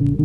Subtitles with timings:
[0.00, 0.21] Mm-hmm.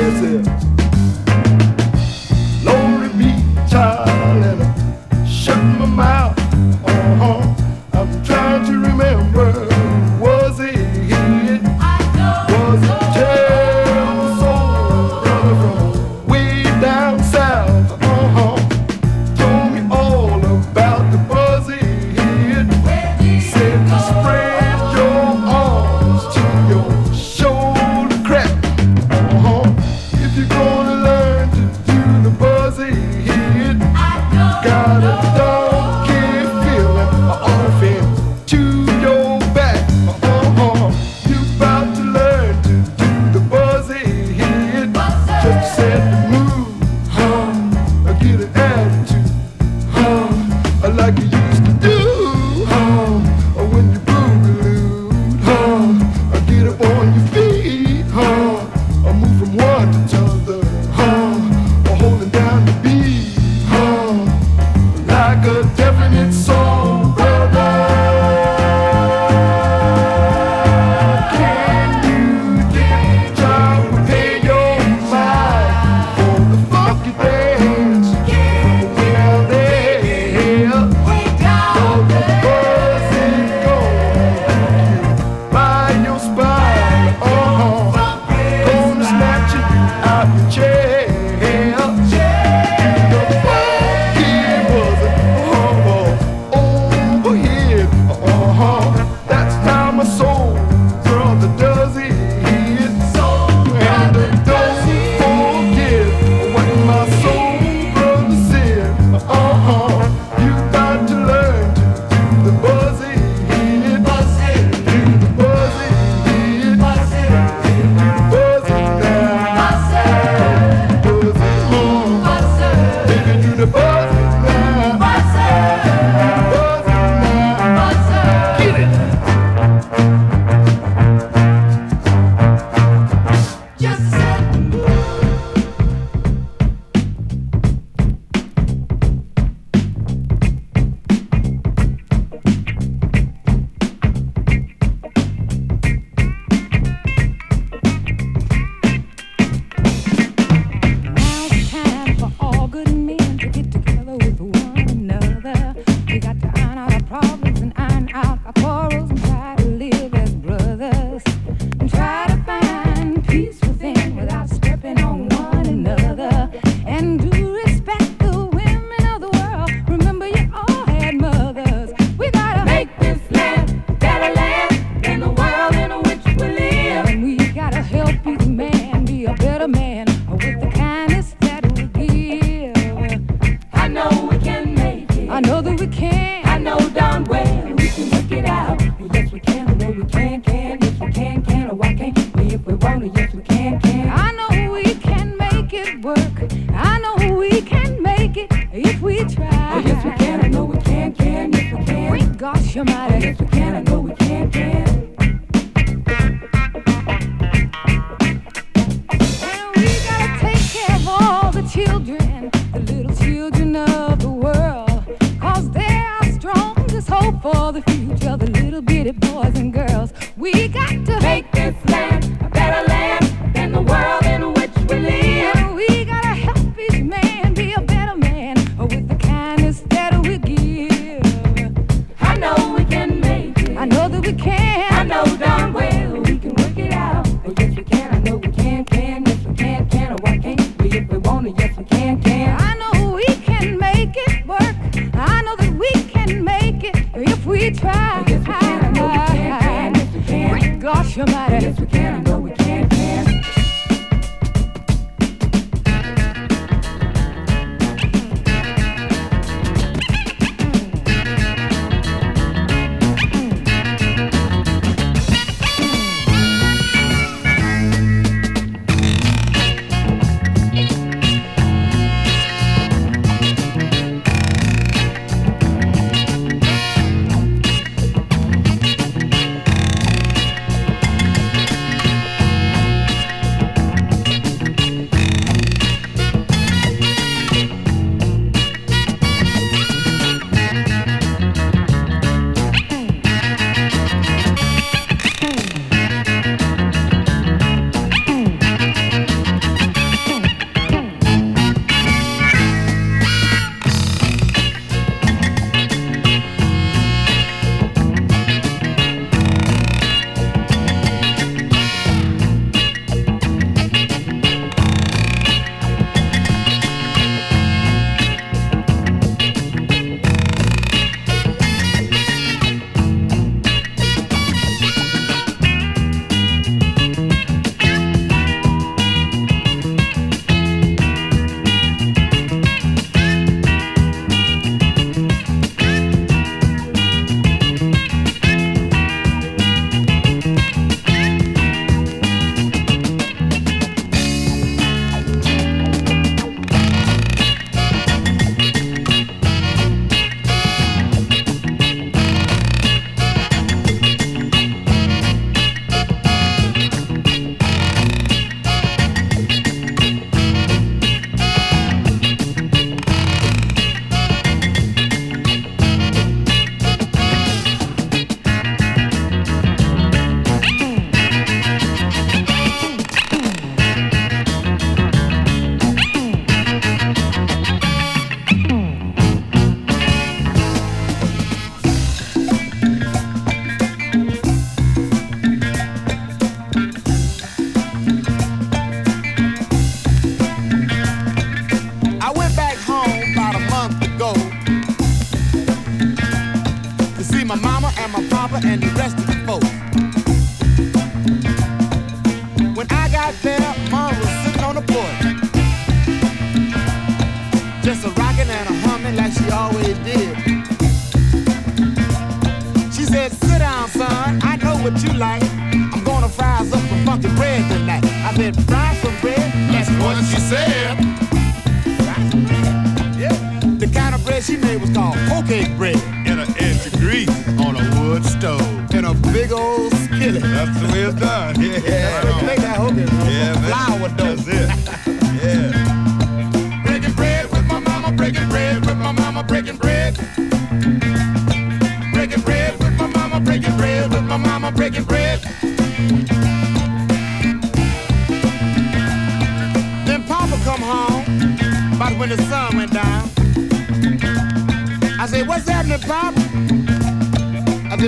[0.00, 0.69] Yes, yes.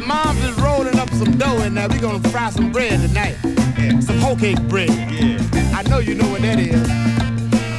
[0.01, 3.37] Mom's is rolling up some dough and now we gonna fry some bread tonight.
[3.45, 4.01] Yeah.
[4.01, 4.89] Some hoecake bread.
[4.89, 5.77] Yeah.
[5.77, 6.81] I know you know what that is.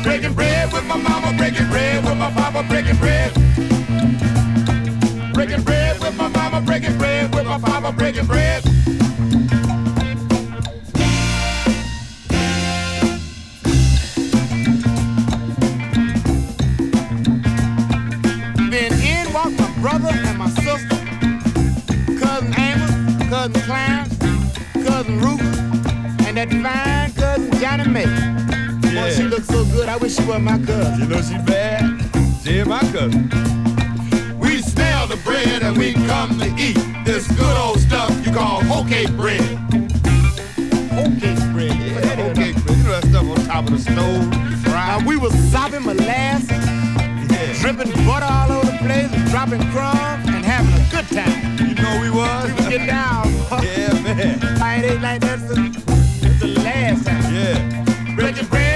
[0.04, 3.34] Breaking bread with my mama, breaking bread with my papa, breaking bread.
[5.34, 8.64] Breaking bread with my mama, breaking bread with my papa, breaking bread.
[26.62, 28.06] fine, cousin Johnny May.
[28.06, 29.06] Yeah.
[29.06, 29.90] Boy, she looks so good.
[29.90, 31.00] I wish she were my cousin.
[31.02, 31.84] You know she bad.
[32.44, 33.30] She my cousin.
[34.40, 38.62] We smell the bread and we come to eat this good old stuff you call
[38.82, 39.42] okay bread.
[40.94, 41.76] Okay bread.
[41.80, 42.78] Yeah, okay bread.
[42.78, 44.44] You know that stuff on top of the stove.
[44.94, 46.50] Now uh, we was sopping molasses,
[47.62, 51.68] dripping butter all over the place, dropping crumbs, and having a good time.
[51.68, 52.46] You know we was.
[52.46, 53.26] We was getting down.
[53.64, 54.40] yeah, man.
[54.62, 55.93] I ain't like that
[56.94, 57.34] last time.
[57.34, 58.16] Yeah.
[58.16, 58.73] Breaking bread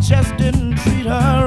[0.00, 1.37] just didn't treat her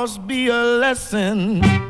[0.00, 1.89] loss be a lesson.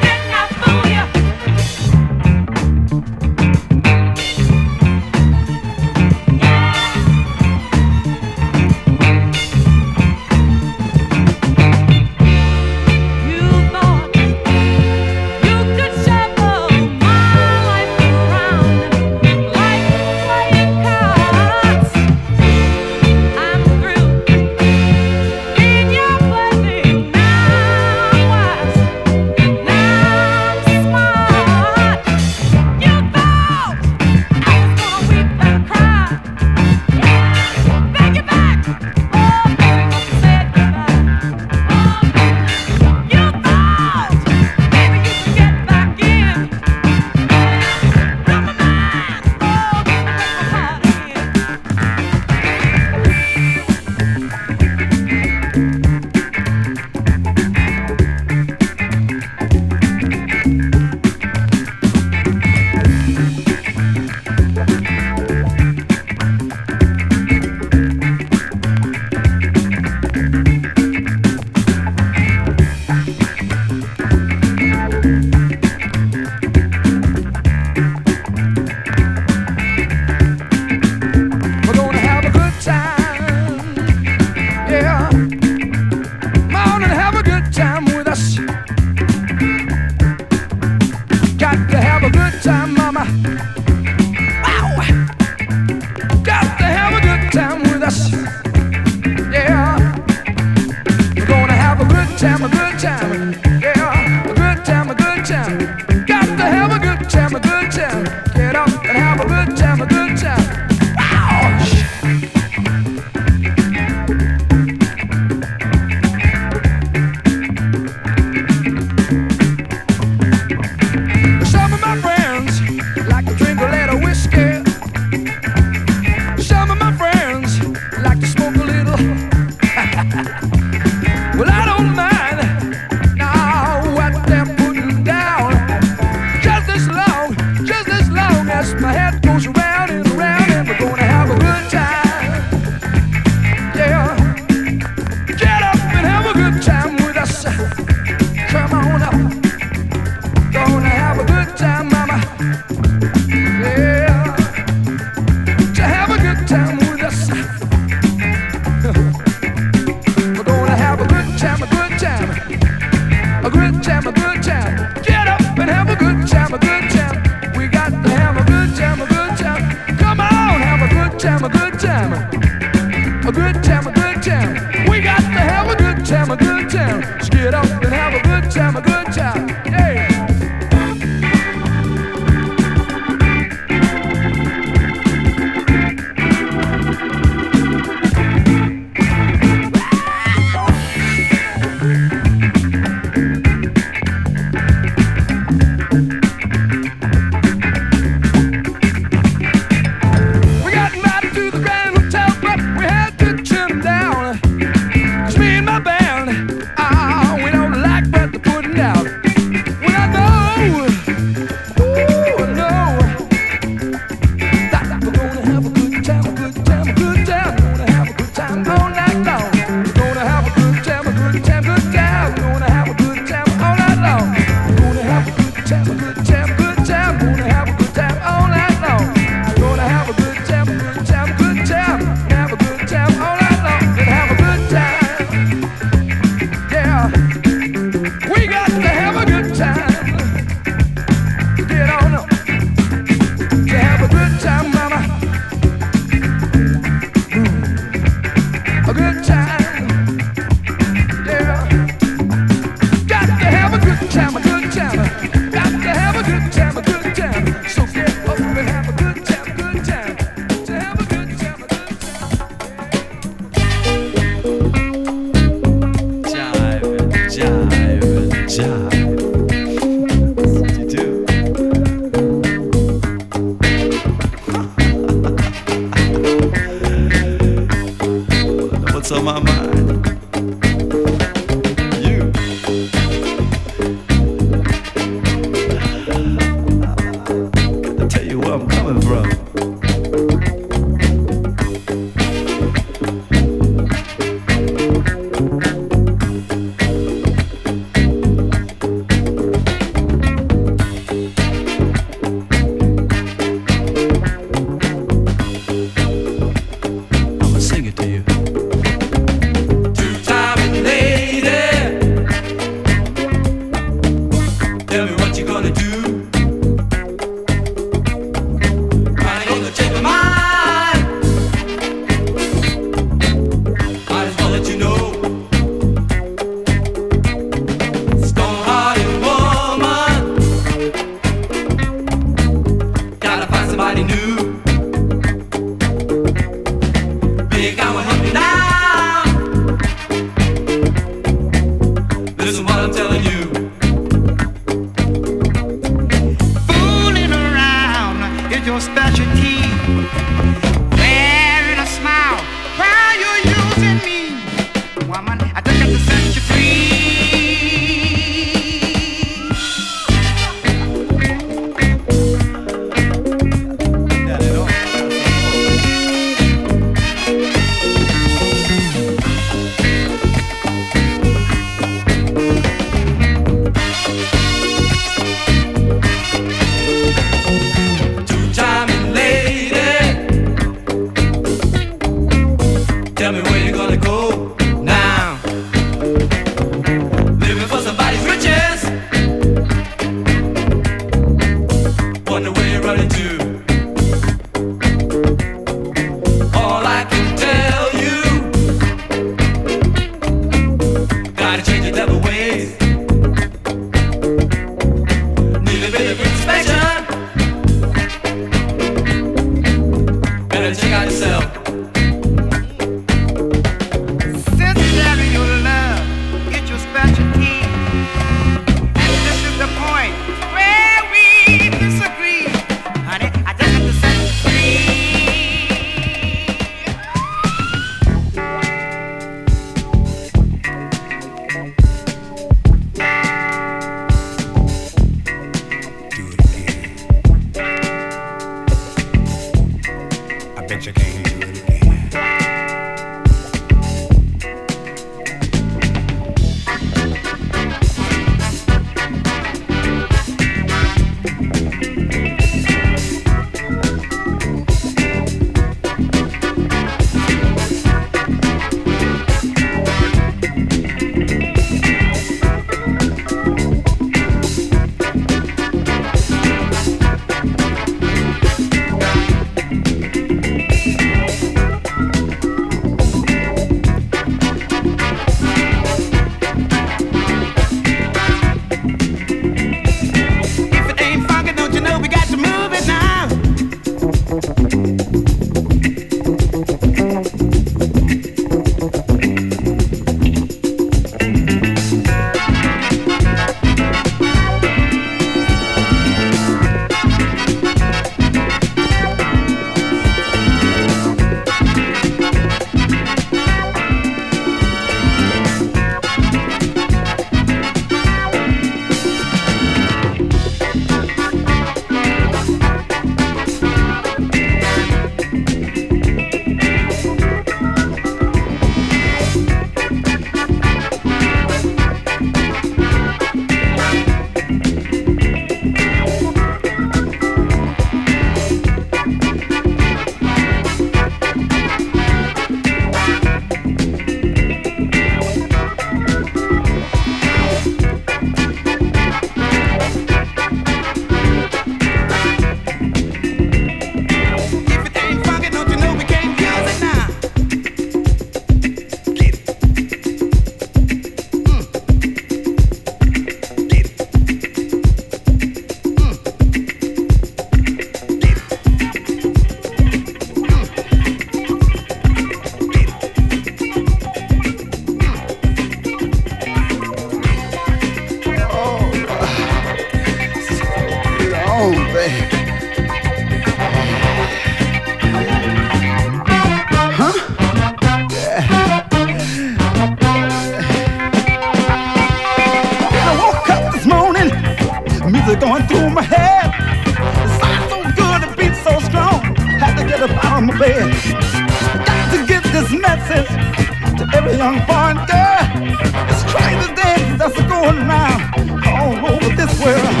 [594.37, 598.21] young foreign girl is crazy days that's going round
[598.65, 600.00] all over oh, oh, this world.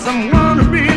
[0.00, 0.89] someone to be.